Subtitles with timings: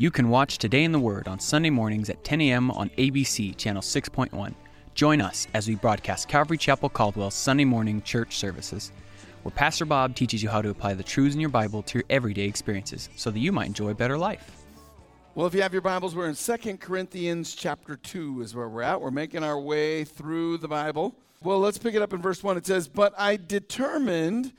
[0.00, 2.70] You can watch Today in the Word on Sunday mornings at 10 a.m.
[2.70, 4.54] on ABC Channel 6.1.
[4.94, 8.92] Join us as we broadcast Calvary Chapel Caldwell's Sunday morning church services,
[9.42, 12.04] where Pastor Bob teaches you how to apply the truths in your Bible to your
[12.08, 14.64] everyday experiences so that you might enjoy a better life.
[15.34, 18.80] Well, if you have your Bibles, we're in 2 Corinthians chapter 2 is where we're
[18.80, 19.02] at.
[19.02, 21.14] We're making our way through the Bible.
[21.42, 22.56] Well, let's pick it up in verse 1.
[22.56, 24.54] It says, But I determined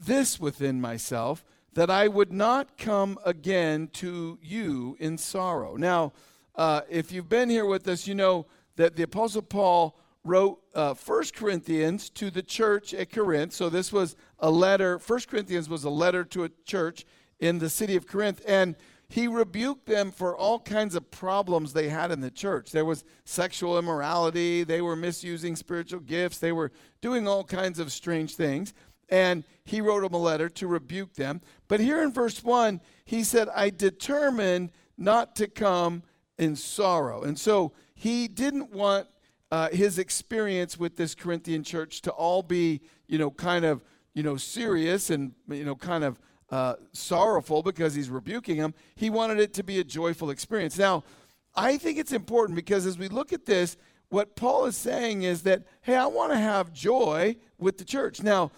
[0.00, 1.44] this within myself
[1.78, 5.76] that I would not come again to you in sorrow.
[5.76, 6.12] Now,
[6.56, 10.94] uh, if you've been here with us, you know that the Apostle Paul wrote uh,
[10.94, 13.52] 1 Corinthians to the church at Corinth.
[13.52, 17.06] So this was a letter, 1 Corinthians was a letter to a church
[17.38, 18.42] in the city of Corinth.
[18.44, 18.74] And
[19.08, 22.72] he rebuked them for all kinds of problems they had in the church.
[22.72, 27.92] There was sexual immorality, they were misusing spiritual gifts, they were doing all kinds of
[27.92, 28.74] strange things
[29.08, 31.40] and he wrote them a letter to rebuke them.
[31.68, 36.02] But here in verse 1, he said, I determined not to come
[36.38, 37.22] in sorrow.
[37.22, 39.06] And so he didn't want
[39.50, 43.82] uh, his experience with this Corinthian church to all be, you know, kind of,
[44.14, 46.18] you know, serious and, you know, kind of
[46.50, 48.74] uh, sorrowful because he's rebuking them.
[48.94, 50.78] He wanted it to be a joyful experience.
[50.78, 51.04] Now,
[51.54, 53.76] I think it's important because as we look at this,
[54.10, 58.22] what Paul is saying is that, hey, I want to have joy with the church.
[58.22, 58.50] Now,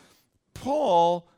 [0.55, 1.29] Paul,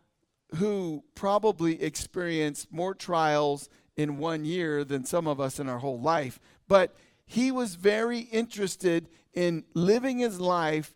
[0.57, 6.01] who probably experienced more trials in one year than some of us in our whole
[6.01, 10.95] life, but he was very interested in living his life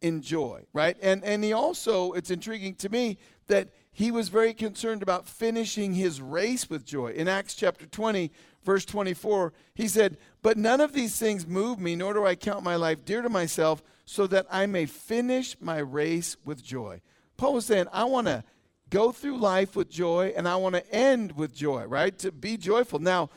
[0.00, 0.96] in joy, right?
[1.00, 5.94] And and he also, it's intriguing to me that he was very concerned about finishing
[5.94, 7.12] his race with joy.
[7.12, 8.30] In Acts chapter 20,
[8.64, 12.64] verse 24, he said, But none of these things move me, nor do I count
[12.64, 17.02] my life dear to myself, so that I may finish my race with joy.
[17.42, 18.44] Paul was saying, I want to
[18.88, 22.16] go through life with joy and I want to end with joy, right?
[22.20, 23.00] To be joyful.
[23.00, 23.30] Now,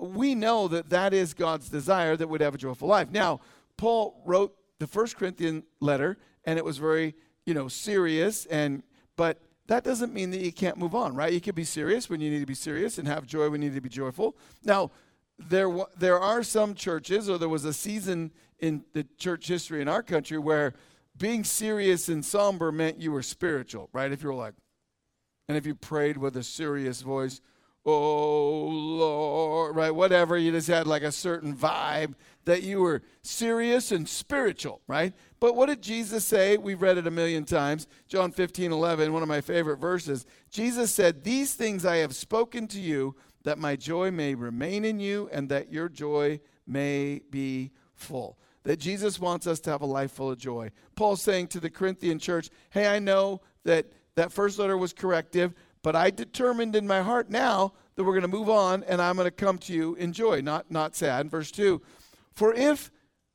[0.00, 3.12] we know that that is God's desire that we'd have a joyful life.
[3.12, 3.38] Now,
[3.76, 7.14] Paul wrote the first Corinthian letter and it was very,
[7.44, 8.82] you know, serious and
[9.14, 11.32] but that doesn't mean that you can't move on, right?
[11.32, 13.68] You can be serious when you need to be serious and have joy when you
[13.68, 14.36] need to be joyful.
[14.64, 14.90] Now,
[15.38, 19.86] there there are some churches or there was a season in the church history in
[19.86, 20.74] our country where
[21.18, 24.12] being serious and somber meant you were spiritual, right?
[24.12, 24.54] If you were like,
[25.48, 27.40] and if you prayed with a serious voice,
[27.84, 29.94] oh Lord, right?
[29.94, 35.14] Whatever, you just had like a certain vibe that you were serious and spiritual, right?
[35.38, 36.56] But what did Jesus say?
[36.56, 37.86] We've read it a million times.
[38.08, 40.26] John 15, 11, one of my favorite verses.
[40.50, 44.98] Jesus said, These things I have spoken to you, that my joy may remain in
[44.98, 49.86] you and that your joy may be full that Jesus wants us to have a
[49.86, 50.72] life full of joy.
[50.96, 55.54] Paul's saying to the Corinthian church, Hey, I know that that first letter was corrective,
[55.82, 59.14] but I determined in my heart now that we're going to move on and I'm
[59.14, 61.30] going to come to you in joy, not, not sad.
[61.30, 61.80] Verse 2
[62.32, 62.90] For if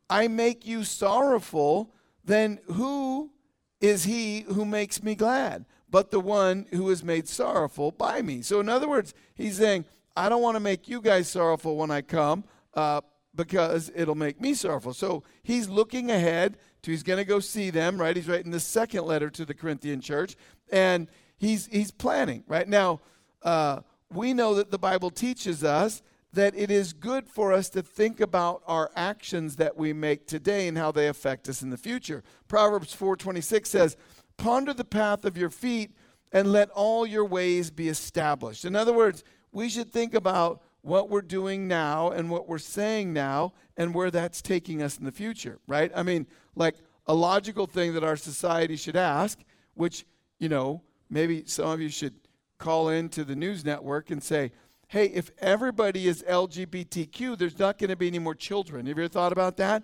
[0.10, 1.94] I make you sorrowful,
[2.26, 3.32] then who
[3.80, 5.66] is he who makes me glad?
[5.90, 8.42] But the one who is made sorrowful by me.
[8.42, 11.90] So, in other words, he's saying, I don't want to make you guys sorrowful when
[11.90, 12.44] I come.
[12.74, 13.02] Uh,
[13.36, 14.94] because it'll make me sorrowful.
[14.94, 18.16] So he's looking ahead to he's going to go see them, right?
[18.16, 20.36] He's writing the second letter to the Corinthian church,
[20.72, 23.00] and he's he's planning right now.
[23.42, 23.82] Uh,
[24.12, 26.02] we know that the Bible teaches us
[26.34, 30.68] that it is good for us to think about our actions that we make today
[30.68, 32.24] and how they affect us in the future.
[32.48, 33.98] Proverbs 4:26 says,
[34.38, 35.94] "Ponder the path of your feet
[36.32, 41.10] and let all your ways be established." In other words, we should think about what
[41.10, 45.12] we're doing now and what we're saying now and where that's taking us in the
[45.12, 45.92] future, right?
[45.96, 46.76] I mean, like
[47.06, 49.40] a logical thing that our society should ask,
[49.76, 50.06] which,
[50.40, 52.16] you know, maybe some of you should
[52.58, 54.52] call into the news network and say,
[54.88, 58.86] hey, if everybody is LGBTQ, there's not going to be any more children.
[58.88, 59.84] Have you ever thought about that?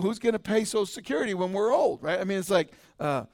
[0.00, 2.20] Who's going to pay Social Security when we're old, right?
[2.20, 3.24] I mean, it's like, uh,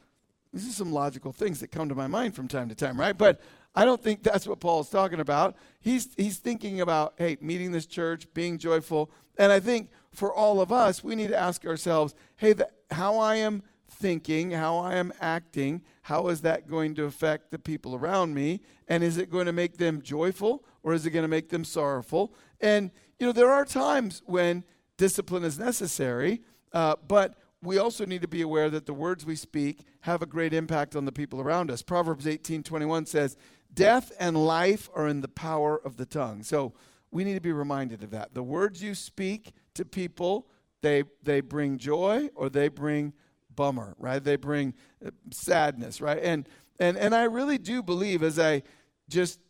[0.52, 3.16] these are some logical things that come to my mind from time to time, right?
[3.16, 3.40] But
[3.74, 5.56] I don't think that's what Paul is talking about.
[5.80, 9.10] He's, he's thinking about, hey, meeting this church, being joyful.
[9.36, 13.18] And I think for all of us, we need to ask ourselves, hey, the, how
[13.18, 17.94] I am thinking, how I am acting, how is that going to affect the people
[17.94, 18.60] around me?
[18.88, 21.64] And is it going to make them joyful or is it going to make them
[21.64, 22.34] sorrowful?
[22.60, 24.64] And, you know, there are times when
[24.96, 26.42] discipline is necessary,
[26.72, 30.26] uh, but we also need to be aware that the words we speak have a
[30.26, 31.82] great impact on the people around us.
[31.82, 33.36] Proverbs 18:21 says,
[33.78, 36.74] "Death and life are in the power of the tongue." So,
[37.10, 38.34] we need to be reminded of that.
[38.34, 40.48] The words you speak to people,
[40.82, 43.12] they they bring joy or they bring
[43.54, 44.22] bummer, right?
[44.22, 46.20] They bring uh, sadness, right?
[46.22, 46.48] And
[46.78, 48.62] and and I really do believe as I
[49.08, 49.40] just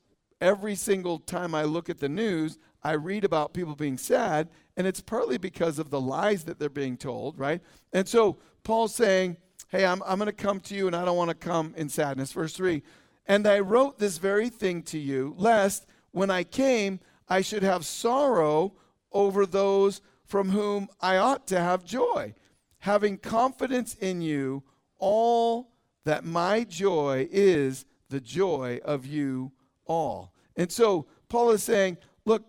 [0.41, 4.87] every single time I look at the news, I read about people being sad, and
[4.87, 7.61] it's partly because of the lies that they're being told, right?
[7.93, 9.37] And so Paul's saying,
[9.69, 11.89] Hey, I'm, I'm going to come to you, and I don't want to come in
[11.89, 12.33] sadness.
[12.33, 12.83] Verse 3
[13.29, 16.99] And I wrote this very thing to you, lest when I came,
[17.29, 18.73] I should have sorrow
[19.13, 22.35] over those from whom I ought to have joy
[22.79, 24.63] having confidence in you,
[24.99, 25.73] all
[26.05, 29.53] that my joy is the joy of you
[29.85, 30.33] all.
[30.57, 32.49] And so Paul is saying, look,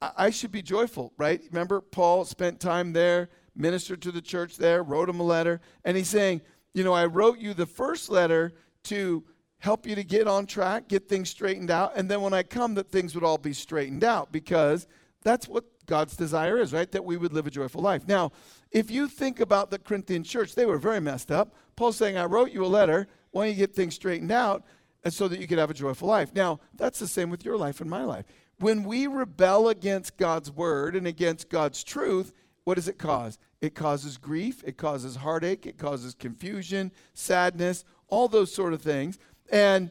[0.00, 1.40] I should be joyful, right?
[1.50, 5.96] Remember, Paul spent time there, ministered to the church there, wrote him a letter, and
[5.96, 6.42] he's saying,
[6.74, 8.52] you know, I wrote you the first letter
[8.84, 9.24] to
[9.64, 12.74] help you to get on track, get things straightened out, and then when I come,
[12.74, 14.86] that things would all be straightened out because
[15.22, 16.92] that's what God's desire is, right?
[16.92, 18.06] That we would live a joyful life.
[18.06, 18.32] Now,
[18.70, 21.54] if you think about the Corinthian church, they were very messed up.
[21.76, 23.08] Paul's saying, I wrote you a letter.
[23.30, 24.64] Why don't you get things straightened out
[25.02, 26.34] and so that you could have a joyful life?
[26.34, 28.26] Now, that's the same with your life and my life.
[28.58, 32.34] When we rebel against God's word and against God's truth,
[32.64, 33.38] what does it cause?
[33.62, 39.18] It causes grief, it causes heartache, it causes confusion, sadness, all those sort of things.
[39.50, 39.90] And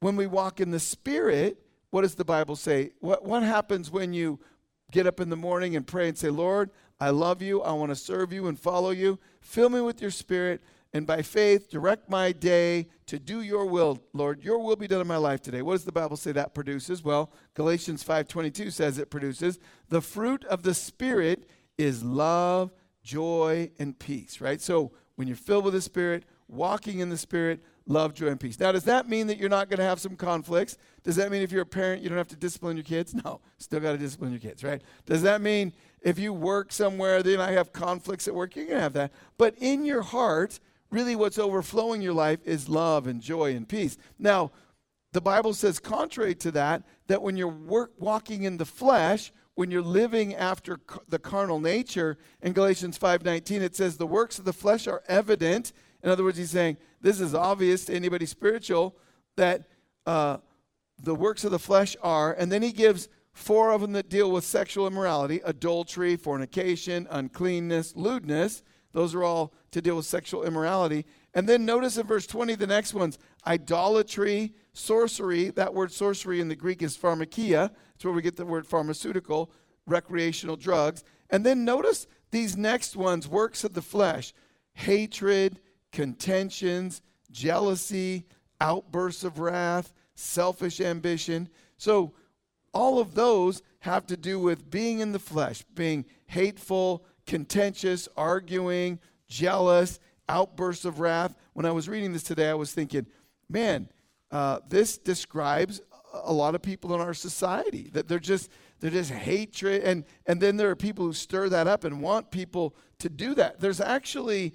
[0.00, 1.58] when we walk in the Spirit,
[1.90, 2.92] what does the Bible say?
[3.00, 4.38] What, what happens when you
[4.90, 6.70] get up in the morning and pray and say, Lord,
[7.00, 7.62] I love you.
[7.62, 9.18] I want to serve you and follow you.
[9.40, 10.62] Fill me with your spirit
[10.92, 15.00] and by faith direct my day to do your will lord your will be done
[15.00, 18.98] in my life today what does the bible say that produces well galatians 5.22 says
[18.98, 19.58] it produces
[19.88, 25.64] the fruit of the spirit is love joy and peace right so when you're filled
[25.64, 28.60] with the spirit walking in the spirit love, joy, and peace.
[28.60, 30.76] Now, does that mean that you're not going to have some conflicts?
[31.02, 33.14] Does that mean if you're a parent, you don't have to discipline your kids?
[33.14, 34.82] No, still got to discipline your kids, right?
[35.06, 38.54] Does that mean if you work somewhere, then I have conflicts at work?
[38.54, 39.12] You're going to have that.
[39.38, 43.96] But in your heart, really what's overflowing your life is love and joy and peace.
[44.18, 44.52] Now,
[45.12, 49.70] the Bible says, contrary to that, that when you're work, walking in the flesh, when
[49.70, 54.52] you're living after the carnal nature, in Galatians 5:19 it says the works of the
[54.52, 55.72] flesh are evident.
[56.02, 58.96] In other words, he's saying this is obvious to anybody spiritual
[59.36, 59.64] that
[60.06, 60.38] uh,
[61.02, 64.30] the works of the flesh are, and then he gives four of them that deal
[64.30, 68.62] with sexual immorality adultery, fornication, uncleanness, lewdness.
[68.92, 71.04] Those are all to deal with sexual immorality.
[71.34, 75.50] And then notice in verse 20, the next one's idolatry, sorcery.
[75.50, 77.70] That word sorcery in the Greek is pharmakia.
[77.70, 79.52] That's where we get the word pharmaceutical,
[79.86, 81.04] recreational drugs.
[81.30, 84.32] And then notice these next ones works of the flesh
[84.72, 85.60] hatred,
[85.92, 88.26] contentions, jealousy,
[88.60, 91.48] outbursts of wrath, selfish ambition.
[91.76, 92.12] So,
[92.74, 98.98] all of those have to do with being in the flesh, being hateful, contentious, arguing,
[99.26, 99.98] jealous,
[100.28, 101.34] outbursts of wrath.
[101.54, 103.06] When I was reading this today, I was thinking,
[103.48, 103.88] man,
[104.30, 105.80] uh, this describes
[106.12, 110.40] a lot of people in our society that they're just they're just hatred and and
[110.40, 113.80] then there are people who stir that up and want people to do that there's
[113.80, 114.54] actually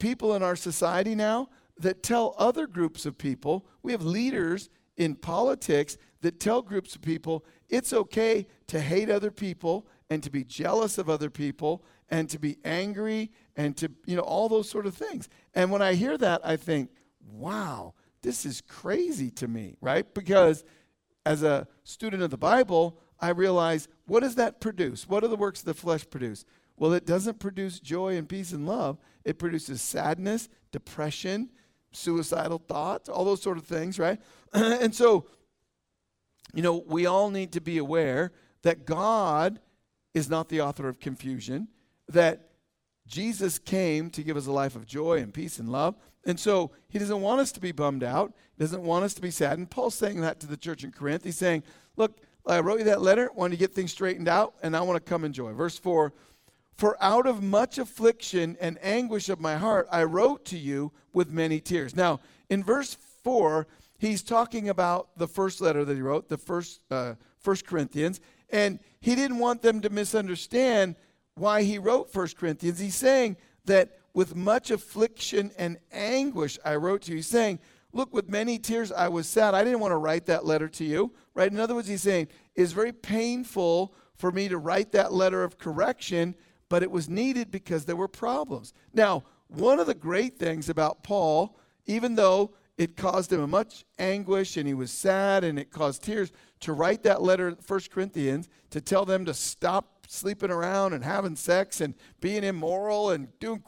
[0.00, 5.14] people in our society now that tell other groups of people, we have leaders in
[5.14, 10.42] politics that tell groups of people it's okay to hate other people and to be
[10.42, 14.86] jealous of other people and to be angry and to, you know, all those sort
[14.86, 15.28] of things.
[15.54, 16.90] And when I hear that, I think,
[17.32, 20.12] wow, this is crazy to me, right?
[20.12, 20.64] Because
[21.24, 25.08] as a student of the Bible, I realize what does that produce?
[25.08, 26.44] What do the works of the flesh produce?
[26.80, 28.96] Well, it doesn't produce joy and peace and love.
[29.22, 31.50] It produces sadness, depression,
[31.92, 34.18] suicidal thoughts, all those sort of things, right?
[34.54, 35.26] and so,
[36.54, 38.32] you know, we all need to be aware
[38.62, 39.60] that God
[40.14, 41.68] is not the author of confusion,
[42.08, 42.48] that
[43.06, 45.96] Jesus came to give us a life of joy and peace and love.
[46.24, 48.32] And so he doesn't want us to be bummed out.
[48.56, 49.58] He doesn't want us to be sad.
[49.58, 51.24] And Paul's saying that to the church in Corinth.
[51.24, 51.62] He's saying,
[51.96, 54.96] Look, I wrote you that letter, wanted to get things straightened out, and I want
[54.96, 55.52] to come enjoy.
[55.52, 56.14] Verse 4
[56.80, 61.30] for out of much affliction and anguish of my heart, I wrote to you with
[61.30, 61.94] many tears.
[61.94, 63.66] Now, in verse 4,
[63.98, 68.18] he's talking about the first letter that he wrote, the first, uh, first Corinthians,
[68.48, 70.96] and he didn't want them to misunderstand
[71.34, 72.78] why he wrote First Corinthians.
[72.78, 77.58] He's saying that with much affliction and anguish I wrote to you, He's saying,
[77.92, 79.52] Look, with many tears I was sad.
[79.52, 81.52] I didn't want to write that letter to you, right?
[81.52, 85.58] In other words, he's saying, It's very painful for me to write that letter of
[85.58, 86.34] correction,
[86.70, 88.72] but it was needed because there were problems.
[88.94, 94.56] Now, one of the great things about Paul, even though it caused him much anguish
[94.56, 98.80] and he was sad and it caused tears to write that letter, 1 Corinthians, to
[98.80, 103.62] tell them to stop sleeping around and having sex and being immoral and doing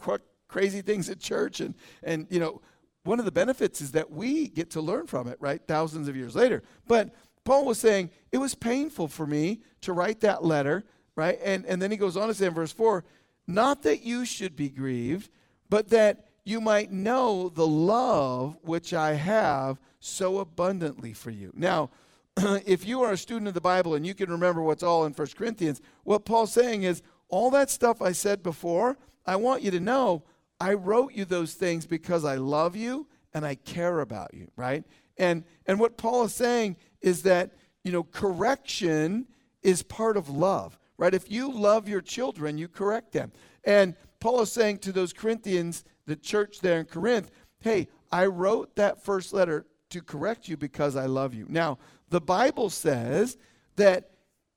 [0.49, 1.61] crazy things at church.
[1.61, 2.63] And, and, you know,
[3.05, 5.61] one of the benefits is that we get to learn from it, right?
[5.67, 6.63] Thousands of years later.
[6.87, 7.13] But
[7.45, 10.85] Paul was saying, it was painful for me to write that letter,
[11.17, 11.39] right?
[11.43, 13.05] And, and then he goes on to say in verse 4
[13.47, 15.29] not that you should be grieved,
[15.69, 21.53] but that you might know the love which I have so abundantly for you.
[21.55, 21.91] Now,
[22.37, 25.13] if you are a student of the Bible and you can remember what's all in
[25.13, 29.71] 1 Corinthians, what Paul's saying is all that stuff I said before, I want you
[29.71, 30.23] to know
[30.61, 34.85] I wrote you those things because I love you and I care about you, right?
[35.19, 37.53] And and what Paul is saying is that,
[37.85, 39.27] you know, correction
[39.63, 41.15] is part of love, right?
[41.15, 43.33] If you love your children, you correct them.
[43.65, 48.77] And Paul is saying to those Corinthians, the church there in Corinth, hey, I wrote
[48.77, 51.47] that first letter to correct you because I love you.
[51.49, 51.79] Now,
[52.11, 53.37] the Bible says
[53.75, 54.11] that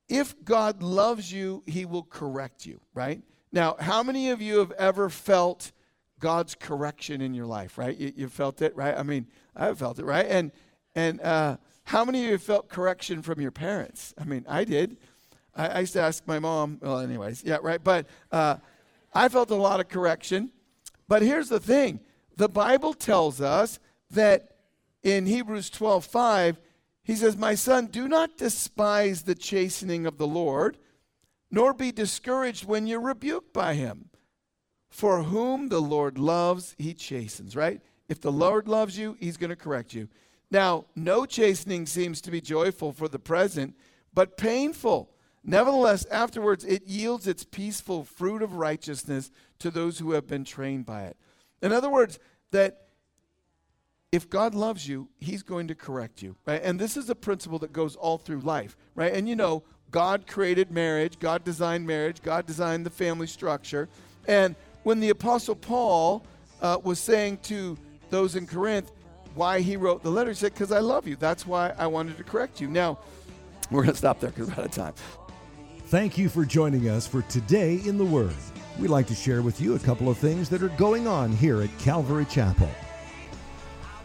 [0.08, 3.24] if God loves you, he will correct you, right?
[3.52, 5.72] Now, how many of you have ever felt
[6.20, 7.98] God's correction in your life, right?
[7.98, 8.96] You, you felt it, right?
[8.96, 9.26] I mean,
[9.56, 10.28] I've felt it, right?
[10.28, 10.52] And
[10.94, 14.14] and uh, how many of you felt correction from your parents?
[14.18, 14.98] I mean, I did.
[15.56, 16.80] I, I used to ask my mom.
[16.82, 17.84] Well, anyways, yeah, right.
[17.84, 18.58] But uh,
[19.14, 20.52] I felt a lot of correction.
[21.08, 22.00] But here's the thing:
[22.36, 23.80] the Bible tells us
[24.12, 24.56] that
[25.04, 26.60] in Hebrews 12, 5,
[27.04, 30.78] he says, My son, do not despise the chastening of the Lord,
[31.52, 34.10] nor be discouraged when you're rebuked by him.
[34.90, 37.82] For whom the Lord loves, he chastens, right?
[38.10, 40.10] If the Lord loves you, he's going to correct you.
[40.50, 43.76] Now, no chastening seems to be joyful for the present,
[44.14, 45.12] but painful.
[45.46, 50.86] Nevertheless, afterwards it yields its peaceful fruit of righteousness to those who have been trained
[50.86, 51.18] by it.
[51.62, 52.20] In other words,
[52.52, 52.88] that
[54.12, 56.36] if God loves you, He's going to correct you.
[56.48, 56.62] Right?
[56.64, 59.14] And this is a principle that goes all through life, right?
[59.14, 63.88] And you know, God created marriage, God designed marriage, God designed the family structure.
[64.28, 66.26] And when the Apostle Paul
[66.62, 67.78] uh, was saying to
[68.10, 68.92] those in Corinth
[69.36, 71.16] why he wrote the letter, he said, Because I love you.
[71.16, 72.68] That's why I wanted to correct you.
[72.68, 73.00] Now,
[73.70, 74.94] we're going to stop there because we're out of time.
[75.90, 78.34] Thank you for joining us for Today in the Word.
[78.80, 81.62] We'd like to share with you a couple of things that are going on here
[81.62, 82.72] at Calvary Chapel.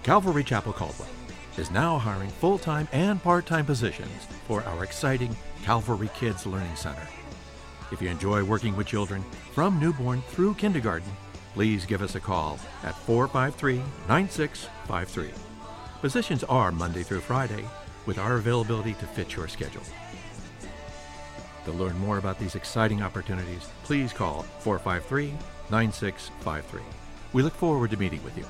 [0.02, 1.08] Calvary Chapel Caldwell
[1.56, 5.34] is now hiring full time and part time positions for our exciting
[5.64, 7.08] Calvary Kids Learning Center.
[7.90, 11.10] If you enjoy working with children from newborn through kindergarten,
[11.54, 15.30] please give us a call at 453 9653.
[16.02, 17.64] Positions are Monday through Friday
[18.04, 19.82] with our availability to fit your schedule.
[21.71, 25.33] To learn more about these exciting opportunities, please call 453
[25.71, 26.81] 9653.
[27.33, 28.45] We look forward to meeting with you.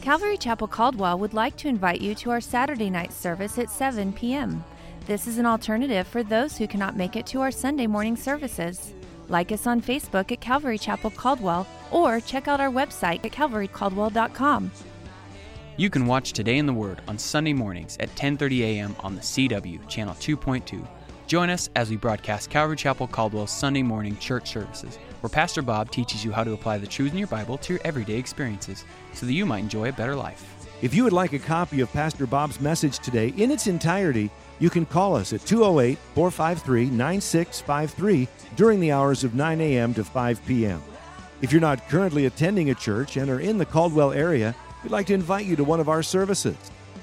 [0.00, 4.12] Calvary Chapel Caldwell would like to invite you to our Saturday night service at 7
[4.12, 4.64] p.m.
[5.06, 8.92] This is an alternative for those who cannot make it to our Sunday morning services.
[9.28, 14.72] Like us on Facebook at Calvary Chapel Caldwell or check out our website at calvarycaldwell.com.
[15.76, 18.96] You can watch Today in the Word on Sunday mornings at 10:30 a.m.
[19.00, 20.84] on the CW channel 2.2.
[21.26, 25.90] Join us as we broadcast Calvary Chapel Caldwell's Sunday morning church services where Pastor Bob
[25.90, 29.26] teaches you how to apply the truths in your Bible to your everyday experiences so
[29.26, 30.44] that you might enjoy a better life.
[30.82, 34.30] If you would like a copy of Pastor Bob's message today in its entirety,
[34.60, 39.94] you can call us at 208 453 9653 during the hours of 9 a.m.
[39.94, 40.80] to 5 p.m.
[41.42, 44.54] If you're not currently attending a church and are in the Caldwell area,
[44.84, 46.56] we'd like to invite you to one of our services.